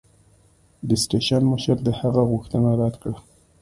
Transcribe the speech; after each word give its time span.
د 0.87 0.89
سټېشن 1.03 1.43
مشر 1.51 1.77
د 1.83 1.89
هغه 1.99 2.21
غوښتنه 2.31 2.69
رد 2.81 2.95
کړه. 3.01 3.17